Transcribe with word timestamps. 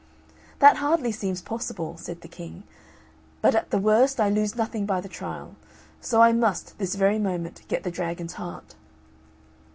"That 0.57 0.77
hardly 0.77 1.11
seems 1.11 1.43
possible," 1.43 1.95
said 1.95 2.21
the 2.21 2.27
King, 2.27 2.63
"but 3.39 3.53
at 3.53 3.69
the 3.69 3.77
worst 3.77 4.19
I 4.19 4.31
lose 4.31 4.55
nothing 4.55 4.87
by 4.87 4.99
the 4.99 5.07
trial; 5.07 5.53
so 5.99 6.23
I 6.23 6.31
must, 6.33 6.79
this 6.79 6.95
very 6.95 7.19
moment, 7.19 7.61
get 7.67 7.83
the 7.83 7.91
dragon's 7.91 8.33
heart." 8.33 8.73